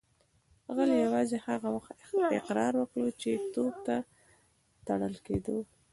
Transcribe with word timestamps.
غل 0.75 0.89
یوازې 1.05 1.37
هغه 1.47 1.69
وخت 1.75 1.97
اقرار 2.39 2.73
وکړ 2.77 2.89
کله 2.93 3.11
چې 3.21 3.31
توپ 3.53 3.73
ته 3.85 3.95
تړل 4.87 5.15
کیده 5.25 5.57